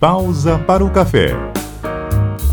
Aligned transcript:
Pausa 0.00 0.56
para 0.60 0.84
o 0.84 0.90
café. 0.90 1.57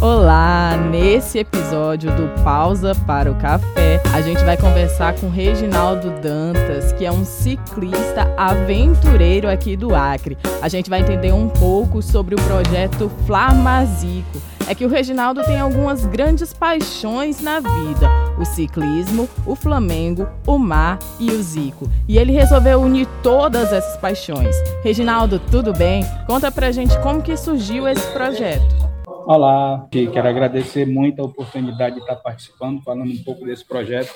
Olá! 0.05 0.77
Nesse 0.91 1.39
episódio 1.39 2.15
do 2.15 2.43
Pausa 2.43 2.93
para 3.07 3.31
o 3.31 3.33
Café, 3.33 3.99
a 4.13 4.21
gente 4.21 4.43
vai 4.43 4.55
conversar 4.55 5.15
com 5.15 5.29
Reginaldo 5.31 6.11
Dantas, 6.21 6.91
que 6.91 7.07
é 7.07 7.11
um 7.11 7.25
ciclista 7.25 8.31
aventureiro 8.37 9.49
aqui 9.49 9.75
do 9.75 9.95
Acre. 9.95 10.37
A 10.61 10.67
gente 10.67 10.91
vai 10.91 10.99
entender 10.99 11.33
um 11.33 11.49
pouco 11.49 12.03
sobre 12.03 12.35
o 12.35 12.41
projeto 12.43 13.11
Flamazico. 13.25 14.39
É 14.67 14.75
que 14.75 14.85
o 14.85 14.89
Reginaldo 14.89 15.43
tem 15.43 15.59
algumas 15.59 16.05
grandes 16.05 16.53
paixões 16.53 17.41
na 17.41 17.59
vida: 17.59 18.07
o 18.37 18.45
ciclismo, 18.45 19.27
o 19.43 19.55
Flamengo, 19.55 20.27
o 20.45 20.59
mar 20.59 20.99
e 21.19 21.31
o 21.31 21.41
Zico. 21.41 21.89
E 22.07 22.19
ele 22.19 22.31
resolveu 22.31 22.79
unir 22.79 23.07
todas 23.23 23.73
essas 23.73 23.97
paixões. 23.97 24.55
Reginaldo, 24.83 25.39
tudo 25.39 25.73
bem? 25.73 26.05
Conta 26.27 26.51
pra 26.51 26.71
gente 26.71 26.95
como 26.99 27.23
que 27.23 27.35
surgiu 27.35 27.87
esse 27.87 28.05
projeto. 28.11 28.84
Olá, 29.27 29.87
quero 29.89 30.27
agradecer 30.27 30.85
muito 30.85 31.19
a 31.19 31.25
oportunidade 31.25 31.95
de 31.95 32.01
estar 32.01 32.15
participando, 32.15 32.83
falando 32.83 33.11
um 33.11 33.23
pouco 33.23 33.43
desse 33.43 33.65
projeto, 33.65 34.13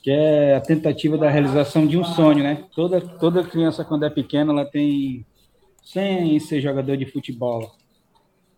que 0.00 0.12
é 0.12 0.54
a 0.54 0.60
tentativa 0.60 1.18
da 1.18 1.28
realização 1.28 1.84
de 1.84 1.98
um 1.98 2.04
sonho, 2.04 2.44
né? 2.44 2.64
Toda, 2.72 3.00
toda 3.00 3.42
criança, 3.42 3.84
quando 3.84 4.04
é 4.04 4.10
pequena, 4.10 4.52
ela 4.52 4.64
tem 4.64 5.26
sem 5.82 6.38
ser 6.38 6.60
jogador 6.60 6.96
de 6.96 7.04
futebol. 7.04 7.68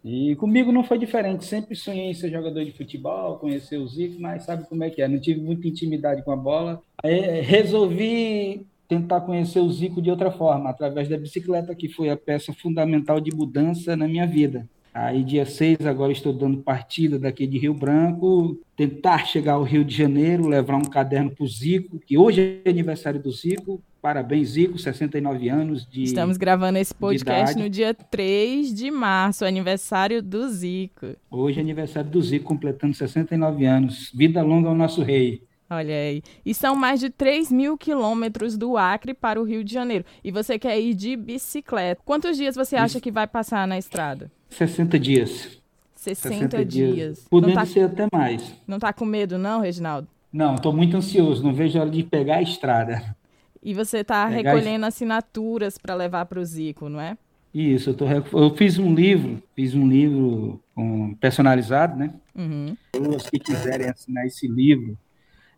E 0.04 0.36
comigo 0.36 0.70
não 0.70 0.84
foi 0.84 0.98
diferente, 0.98 1.46
sempre 1.46 1.74
sonhei 1.74 2.10
em 2.10 2.14
ser 2.14 2.30
jogador 2.30 2.62
de 2.62 2.72
futebol, 2.72 3.38
conhecer 3.38 3.78
o 3.78 3.88
Zico, 3.88 4.20
mas 4.20 4.42
sabe 4.42 4.68
como 4.68 4.84
é 4.84 4.90
que 4.90 5.00
é, 5.00 5.08
não 5.08 5.18
tive 5.18 5.40
muita 5.40 5.66
intimidade 5.66 6.22
com 6.22 6.30
a 6.30 6.36
bola. 6.36 6.82
Aí 7.02 7.40
resolvi 7.40 8.66
tentar 8.86 9.22
conhecer 9.22 9.60
o 9.60 9.72
Zico 9.72 10.02
de 10.02 10.10
outra 10.10 10.30
forma, 10.30 10.68
através 10.68 11.08
da 11.08 11.16
bicicleta, 11.16 11.74
que 11.74 11.88
foi 11.88 12.10
a 12.10 12.18
peça 12.18 12.52
fundamental 12.52 13.18
de 13.18 13.34
mudança 13.34 13.96
na 13.96 14.06
minha 14.06 14.26
vida. 14.26 14.68
Aí, 14.96 15.22
dia 15.22 15.44
6, 15.44 15.84
agora 15.86 16.10
estou 16.10 16.32
dando 16.32 16.62
partida 16.62 17.18
daqui 17.18 17.46
de 17.46 17.58
Rio 17.58 17.74
Branco, 17.74 18.58
tentar 18.74 19.26
chegar 19.26 19.52
ao 19.52 19.62
Rio 19.62 19.84
de 19.84 19.94
Janeiro, 19.94 20.48
levar 20.48 20.76
um 20.76 20.84
caderno 20.86 21.30
para 21.30 21.44
o 21.44 21.46
Zico, 21.46 21.98
que 21.98 22.16
hoje 22.16 22.62
é 22.64 22.70
aniversário 22.70 23.20
do 23.20 23.30
Zico. 23.30 23.78
Parabéns, 24.00 24.48
Zico, 24.48 24.78
69 24.78 25.50
anos 25.50 25.86
de. 25.86 26.04
Estamos 26.04 26.38
gravando 26.38 26.78
esse 26.78 26.94
podcast 26.94 27.58
no 27.58 27.68
dia 27.68 27.92
3 27.92 28.72
de 28.74 28.90
março, 28.90 29.44
aniversário 29.44 30.22
do 30.22 30.48
Zico. 30.48 31.14
Hoje 31.30 31.58
é 31.58 31.62
aniversário 31.62 32.08
do 32.08 32.22
Zico, 32.22 32.46
completando 32.46 32.94
69 32.94 33.66
anos. 33.66 34.10
Vida 34.14 34.42
longa 34.42 34.70
ao 34.70 34.74
nosso 34.74 35.02
rei. 35.02 35.42
Olha 35.68 35.94
aí. 35.94 36.22
E 36.44 36.54
são 36.54 36.74
mais 36.74 37.00
de 37.00 37.10
3 37.10 37.52
mil 37.52 37.76
quilômetros 37.76 38.56
do 38.56 38.78
Acre 38.78 39.12
para 39.12 39.38
o 39.38 39.44
Rio 39.44 39.62
de 39.62 39.74
Janeiro. 39.74 40.06
E 40.24 40.30
você 40.30 40.58
quer 40.58 40.80
ir 40.80 40.94
de 40.94 41.16
bicicleta. 41.16 42.00
Quantos 42.02 42.38
dias 42.38 42.56
você 42.56 42.76
acha 42.76 42.98
que 42.98 43.10
vai 43.10 43.26
passar 43.26 43.68
na 43.68 43.76
estrada? 43.76 44.30
60 44.48 44.98
dias. 44.98 45.58
60, 45.94 46.34
60 46.34 46.64
dias. 46.64 46.94
dias. 46.94 47.26
Podendo 47.28 47.54
tá... 47.54 47.66
ser 47.66 47.82
até 47.82 48.06
mais. 48.12 48.54
Não 48.66 48.78
tá 48.78 48.92
com 48.92 49.04
medo, 49.04 49.38
não, 49.38 49.60
Reginaldo? 49.60 50.08
Não, 50.32 50.54
estou 50.54 50.72
muito 50.72 50.96
ansioso. 50.96 51.42
Não 51.42 51.52
vejo 51.52 51.78
a 51.78 51.82
hora 51.82 51.90
de 51.90 52.02
pegar 52.02 52.36
a 52.36 52.42
estrada. 52.42 53.16
E 53.62 53.74
você 53.74 53.98
está 53.98 54.26
recolhendo 54.26 54.84
a... 54.84 54.88
assinaturas 54.88 55.78
para 55.78 55.94
levar 55.94 56.26
para 56.26 56.38
o 56.38 56.44
Zico, 56.44 56.88
não 56.88 57.00
é? 57.00 57.16
Isso, 57.52 57.90
eu, 57.90 57.94
tô, 57.94 58.04
eu 58.06 58.54
fiz 58.54 58.78
um 58.78 58.94
livro, 58.94 59.42
fiz 59.54 59.74
um 59.74 59.88
livro 59.88 60.62
um, 60.76 61.14
personalizado, 61.14 61.96
né? 61.96 62.12
Uhum. 62.34 62.76
Pessoas 62.92 63.30
que 63.30 63.38
quiserem 63.38 63.88
assinar 63.88 64.26
esse 64.26 64.46
livro, 64.46 64.98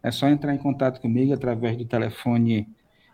é 0.00 0.10
só 0.12 0.28
entrar 0.28 0.54
em 0.54 0.58
contato 0.58 1.00
comigo 1.00 1.34
através 1.34 1.76
do 1.76 1.84
telefone 1.84 2.68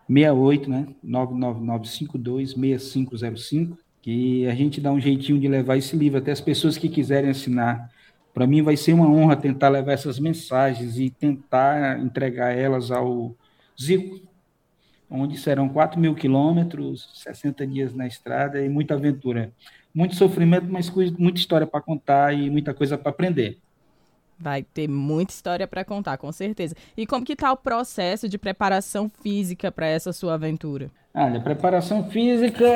68, 0.07 0.69
né? 0.69 0.87
99952 1.03 2.51
6505 2.51 3.79
que 4.05 4.47
a 4.47 4.55
gente 4.55 4.83
dá 4.83 4.93
um 4.93 5.01
jeitinho 5.01 5.41
de 5.41 5.49
levar 5.49 5.79
esse 5.79 5.97
livro 5.97 6.19
até 6.19 6.31
as 6.31 6.41
pessoas 6.41 6.77
que 6.77 6.91
quiserem 6.91 7.31
assinar. 7.31 7.91
Para 8.35 8.47
mim 8.47 8.61
vai 8.61 8.77
ser 8.77 8.93
uma 8.93 9.09
honra 9.09 9.35
tentar 9.35 9.71
levar 9.71 9.93
essas 9.93 10.19
mensagens 10.19 10.99
e 10.99 11.09
tentar 11.09 11.99
entregar 11.99 12.51
elas 12.55 12.91
ao 12.91 13.35
Zico, 13.81 14.21
onde 15.09 15.39
serão 15.39 15.71
4 15.71 15.99
mil 15.99 16.15
quilômetros, 16.15 17.09
60 17.15 17.67
dias 17.67 17.95
na 17.95 18.07
estrada 18.07 18.63
e 18.63 18.69
muita 18.69 18.93
aventura. 18.93 19.51
Muito 19.95 20.17
sofrimento, 20.17 20.67
mas 20.69 20.91
muita 20.91 21.39
história 21.39 21.67
para 21.67 21.81
contar 21.81 22.35
e 22.35 22.51
muita 22.51 22.75
coisa 22.75 22.99
para 22.99 23.09
aprender. 23.09 23.57
Vai 24.39 24.65
ter 24.65 24.87
muita 24.87 25.33
história 25.33 25.67
para 25.67 25.83
contar, 25.83 26.19
com 26.19 26.31
certeza. 26.31 26.77
E 26.95 27.07
como 27.07 27.25
que 27.25 27.33
está 27.33 27.51
o 27.51 27.57
processo 27.57 28.29
de 28.29 28.37
preparação 28.37 29.11
física 29.23 29.73
para 29.73 29.87
essa 29.87 30.13
sua 30.13 30.35
aventura? 30.35 30.91
Olha, 31.15 31.41
preparação 31.41 32.11
física 32.11 32.67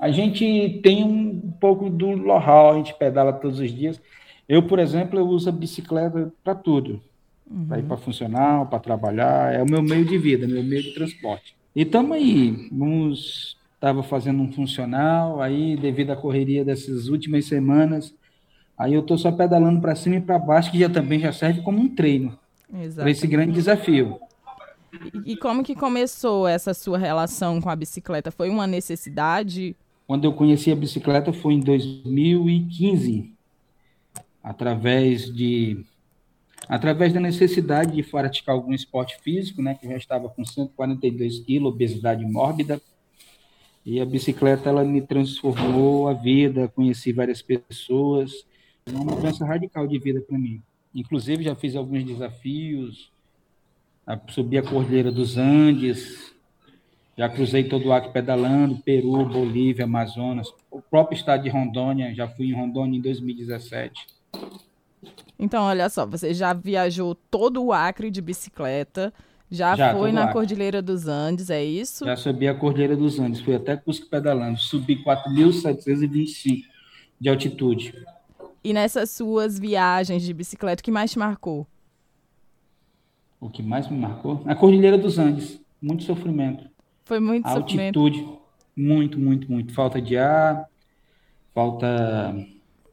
a 0.00 0.10
gente 0.10 0.80
tem 0.82 1.04
um 1.04 1.52
pouco 1.60 1.90
do 1.90 2.16
know-how, 2.16 2.72
a 2.72 2.76
gente 2.76 2.94
pedala 2.94 3.34
todos 3.34 3.60
os 3.60 3.70
dias. 3.70 4.00
Eu, 4.48 4.62
por 4.62 4.78
exemplo, 4.78 5.18
eu 5.18 5.28
uso 5.28 5.50
a 5.50 5.52
bicicleta 5.52 6.32
para 6.42 6.54
tudo. 6.54 7.02
Uhum. 7.48 7.66
Para 7.66 7.78
ir 7.78 7.82
para 7.82 7.96
funcionar, 7.98 8.64
para 8.64 8.78
trabalhar, 8.78 9.54
é 9.54 9.62
o 9.62 9.70
meu 9.70 9.82
meio 9.82 10.06
de 10.06 10.16
vida, 10.16 10.48
meu 10.48 10.64
meio 10.64 10.82
de 10.82 10.94
transporte. 10.94 11.54
E 11.76 11.82
estamos 11.82 12.16
aí, 12.16 12.68
vamos 12.72 13.60
estava 13.74 14.02
fazendo 14.02 14.42
um 14.42 14.52
funcional, 14.52 15.40
aí 15.40 15.74
devido 15.74 16.10
à 16.10 16.16
correria 16.16 16.62
dessas 16.62 17.08
últimas 17.08 17.46
semanas, 17.46 18.14
aí 18.76 18.92
eu 18.92 19.00
estou 19.00 19.16
só 19.16 19.32
pedalando 19.32 19.80
para 19.80 19.96
cima 19.96 20.16
e 20.16 20.20
para 20.20 20.38
baixo, 20.38 20.70
que 20.70 20.78
já 20.78 20.88
também 20.90 21.18
já 21.18 21.32
serve 21.32 21.62
como 21.62 21.78
um 21.78 21.88
treino 21.88 22.38
para 22.94 23.10
esse 23.10 23.26
grande 23.26 23.52
desafio. 23.52 24.18
E, 25.24 25.32
e 25.32 25.36
como 25.36 25.62
que 25.62 25.74
começou 25.74 26.46
essa 26.46 26.74
sua 26.74 26.98
relação 26.98 27.58
com 27.58 27.70
a 27.70 27.76
bicicleta? 27.76 28.30
Foi 28.30 28.50
uma 28.50 28.66
necessidade 28.66 29.74
quando 30.10 30.24
eu 30.24 30.32
conheci 30.32 30.72
a 30.72 30.74
bicicleta 30.74 31.32
foi 31.32 31.54
em 31.54 31.60
2015, 31.60 33.32
através 34.42 35.32
de 35.32 35.84
através 36.68 37.12
da 37.12 37.20
necessidade 37.20 37.94
de 37.94 38.02
praticar 38.02 38.56
algum 38.56 38.72
esporte 38.72 39.16
físico, 39.22 39.62
né, 39.62 39.76
que 39.76 39.86
já 39.86 39.96
estava 39.96 40.28
com 40.28 40.44
142 40.44 41.38
quilos, 41.44 41.72
obesidade 41.72 42.24
mórbida, 42.24 42.82
e 43.86 44.00
a 44.00 44.04
bicicleta 44.04 44.68
ela 44.68 44.82
me 44.82 45.00
transformou 45.00 46.08
a 46.08 46.12
vida, 46.12 46.66
conheci 46.66 47.12
várias 47.12 47.40
pessoas, 47.40 48.32
uma 48.90 49.14
mudança 49.14 49.44
radical 49.44 49.86
de 49.86 49.96
vida 50.00 50.20
para 50.20 50.36
mim. 50.36 50.60
Inclusive 50.92 51.44
já 51.44 51.54
fiz 51.54 51.76
alguns 51.76 52.02
desafios, 52.02 53.12
subi 54.30 54.58
a 54.58 54.62
Cordilheira 54.64 55.12
dos 55.12 55.36
Andes, 55.36 56.34
já 57.16 57.28
cruzei 57.28 57.64
todo 57.64 57.86
o 57.86 57.92
Acre 57.92 58.12
pedalando, 58.12 58.76
Peru, 58.78 59.24
Bolívia, 59.24 59.84
Amazonas, 59.84 60.48
o 60.70 60.80
próprio 60.80 61.16
estado 61.16 61.42
de 61.42 61.48
Rondônia, 61.48 62.14
já 62.14 62.28
fui 62.28 62.46
em 62.46 62.54
Rondônia 62.54 62.98
em 62.98 63.00
2017. 63.02 64.06
Então, 65.38 65.64
olha 65.64 65.88
só, 65.88 66.06
você 66.06 66.34
já 66.34 66.52
viajou 66.52 67.14
todo 67.14 67.64
o 67.64 67.72
Acre 67.72 68.10
de 68.10 68.20
bicicleta, 68.20 69.12
já, 69.50 69.74
já 69.74 69.92
foi 69.92 70.12
na 70.12 70.32
Cordilheira 70.32 70.80
dos 70.80 71.08
Andes, 71.08 71.50
é 71.50 71.64
isso? 71.64 72.04
Já 72.04 72.16
subi 72.16 72.46
a 72.46 72.54
Cordilheira 72.54 72.96
dos 72.96 73.18
Andes, 73.18 73.40
fui 73.40 73.54
até 73.54 73.76
Cusco 73.76 74.06
pedalando, 74.08 74.58
subi 74.58 75.02
4.725 75.02 76.62
de 77.20 77.28
altitude. 77.28 77.94
E 78.62 78.72
nessas 78.72 79.10
suas 79.10 79.58
viagens 79.58 80.22
de 80.22 80.32
bicicleta, 80.32 80.80
o 80.80 80.84
que 80.84 80.90
mais 80.90 81.10
te 81.10 81.18
marcou? 81.18 81.66
O 83.40 83.48
que 83.48 83.62
mais 83.62 83.88
me 83.88 83.98
marcou? 83.98 84.42
A 84.46 84.54
Cordilheira 84.54 84.98
dos 84.98 85.18
Andes, 85.18 85.58
muito 85.80 86.04
sofrimento. 86.04 86.68
Foi 87.10 87.18
muito 87.18 87.44
altitude, 87.44 88.18
sofrimento. 88.18 88.42
muito, 88.76 89.18
muito, 89.18 89.50
muito. 89.50 89.74
Falta 89.74 90.00
de 90.00 90.16
ar, 90.16 90.64
falta 91.52 92.32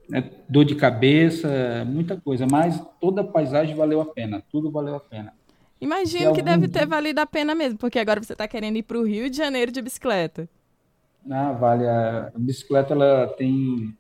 né, 0.10 0.32
dor 0.50 0.66
de 0.66 0.74
cabeça, 0.74 1.86
muita 1.86 2.20
coisa. 2.20 2.48
Mas 2.50 2.84
toda 3.00 3.22
a 3.22 3.24
paisagem 3.24 3.76
valeu 3.76 4.02
a 4.02 4.06
pena, 4.08 4.44
tudo 4.52 4.72
valeu 4.72 4.96
a 4.96 5.00
pena. 5.00 5.32
Imagino 5.80 6.34
que 6.34 6.42
deve 6.42 6.68
ter 6.68 6.88
valido 6.88 7.22
a 7.22 7.28
pena 7.28 7.54
mesmo, 7.54 7.78
porque 7.78 8.00
agora 8.00 8.20
você 8.20 8.34
está 8.34 8.48
querendo 8.48 8.78
ir 8.78 8.82
para 8.82 8.98
o 8.98 9.06
Rio 9.06 9.30
de 9.30 9.38
Janeiro 9.38 9.72
de 9.72 9.84
bicicleta. 9.84 10.50
Ah, 11.30 11.52
vale. 11.52 11.88
A 11.88 12.32
bicicleta 12.36 12.96
ela 12.96 13.28
tem 13.38 13.96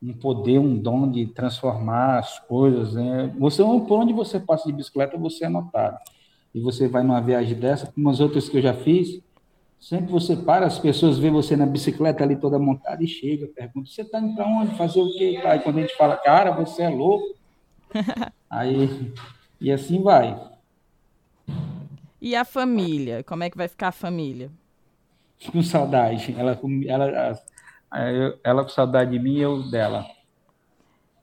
um 0.00 0.12
poder, 0.12 0.60
um 0.60 0.76
dom 0.76 1.10
de 1.10 1.26
transformar 1.26 2.20
as 2.20 2.38
coisas. 2.38 2.94
Né? 2.94 3.34
Você, 3.36 3.64
por 3.64 3.98
onde 3.98 4.12
você 4.12 4.38
passa 4.38 4.68
de 4.68 4.72
bicicleta, 4.72 5.18
você 5.18 5.46
é 5.46 5.48
notado. 5.48 5.98
E 6.54 6.60
você 6.60 6.86
vai 6.86 7.02
numa 7.02 7.20
viagem 7.20 7.58
dessa, 7.58 7.88
como 7.88 8.08
as 8.08 8.20
outras 8.20 8.48
que 8.48 8.56
eu 8.56 8.62
já 8.62 8.74
fiz, 8.74 9.20
Sempre 9.80 10.12
você 10.12 10.36
para, 10.36 10.66
as 10.66 10.78
pessoas 10.78 11.18
veem 11.18 11.32
você 11.32 11.56
na 11.56 11.64
bicicleta 11.64 12.22
ali 12.22 12.36
toda 12.36 12.58
montada 12.58 13.02
e 13.02 13.08
chega, 13.08 13.46
pergunta: 13.48 13.88
você 13.88 14.02
está 14.02 14.20
indo 14.20 14.36
para 14.36 14.46
onde? 14.46 14.76
Fazer 14.76 15.00
o 15.00 15.10
quê? 15.16 15.40
Aí 15.42 15.58
quando 15.60 15.78
a 15.78 15.80
gente 15.80 15.96
fala, 15.96 16.18
cara, 16.18 16.50
você 16.50 16.82
é 16.82 16.90
louco. 16.90 17.34
Aí, 18.50 19.12
e 19.58 19.72
assim 19.72 20.02
vai. 20.02 20.38
E 22.20 22.36
a 22.36 22.44
família? 22.44 23.24
Como 23.24 23.42
é 23.42 23.48
que 23.48 23.56
vai 23.56 23.68
ficar 23.68 23.88
a 23.88 23.92
família? 23.92 24.50
Com 25.50 25.62
saudade. 25.62 26.36
Ela, 26.36 26.60
ela, 26.86 28.38
ela 28.44 28.62
com 28.62 28.68
saudade 28.68 29.12
de 29.12 29.18
mim 29.18 29.36
e 29.36 29.40
eu 29.40 29.62
dela. 29.70 30.04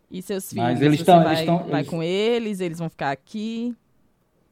E 0.10 0.22
seus 0.22 0.50
filhos? 0.50 0.64
Mas 0.64 0.82
eles 0.82 1.00
estão, 1.00 1.18
vai, 1.18 1.28
eles 1.28 1.40
estão, 1.42 1.58
vai 1.66 1.82
eles... 1.82 1.90
com 1.90 2.02
eles? 2.02 2.60
Eles 2.60 2.80
vão 2.80 2.90
ficar 2.90 3.12
aqui? 3.12 3.76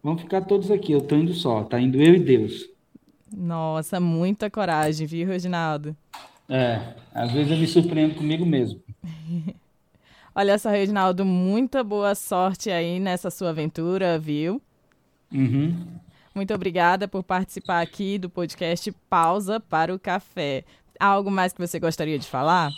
Vão 0.03 0.15
ficar 0.15 0.41
todos 0.41 0.69
aqui. 0.69 0.91
Eu 0.91 0.99
estou 0.99 1.17
indo 1.17 1.33
só. 1.33 1.63
Tá 1.63 1.79
indo 1.79 1.99
eu 1.99 2.13
e 2.13 2.19
Deus. 2.19 2.74
Nossa, 3.35 3.99
muita 3.99 4.49
coragem, 4.49 5.05
viu, 5.05 5.27
Reginaldo? 5.27 5.95
É, 6.47 6.93
às 7.13 7.31
vezes 7.31 7.51
eu 7.51 7.57
me 7.57 7.67
surpreendo 7.67 8.15
comigo 8.15 8.45
mesmo. 8.45 8.81
Olha 10.33 10.57
só, 10.57 10.69
Reginaldo, 10.69 11.25
muita 11.25 11.83
boa 11.83 12.15
sorte 12.15 12.69
aí 12.69 12.99
nessa 12.99 13.29
sua 13.29 13.49
aventura, 13.49 14.17
viu? 14.17 14.61
Uhum. 15.33 15.75
Muito 16.33 16.53
obrigada 16.53 17.07
por 17.07 17.23
participar 17.23 17.81
aqui 17.81 18.17
do 18.17 18.29
podcast 18.29 18.91
Pausa 19.09 19.59
para 19.59 19.93
o 19.93 19.99
Café. 19.99 20.63
Algo 20.99 21.29
mais 21.29 21.51
que 21.51 21.59
você 21.59 21.79
gostaria 21.79 22.19
de 22.19 22.27
falar? 22.27 22.71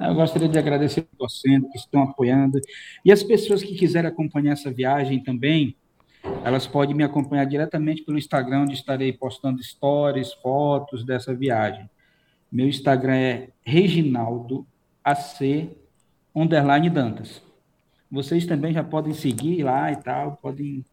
Eu 0.00 0.14
gostaria 0.14 0.48
de 0.48 0.58
agradecer 0.58 1.00
a 1.00 1.16
vocês 1.18 1.60
que 1.70 1.78
estão 1.78 2.02
apoiando. 2.02 2.58
E 3.04 3.12
as 3.12 3.22
pessoas 3.22 3.62
que 3.62 3.74
quiserem 3.74 4.10
acompanhar 4.10 4.52
essa 4.52 4.70
viagem 4.70 5.22
também, 5.22 5.76
elas 6.44 6.66
podem 6.66 6.94
me 6.94 7.04
acompanhar 7.04 7.44
diretamente 7.44 8.02
pelo 8.02 8.18
Instagram, 8.18 8.62
onde 8.62 8.74
estarei 8.74 9.12
postando 9.12 9.62
stories, 9.62 10.32
fotos 10.34 11.04
dessa 11.04 11.34
viagem. 11.34 11.88
Meu 12.50 12.68
Instagram 12.68 13.14
é 13.14 13.48
Reginaldo 13.62 14.66
AC 15.04 15.70
underline 16.34 16.88
Dantas. 16.88 17.42
Vocês 18.10 18.46
também 18.46 18.72
já 18.72 18.82
podem 18.82 19.12
seguir 19.12 19.62
lá 19.62 19.92
e 19.92 19.96
tal, 19.96 20.38
podem 20.42 20.84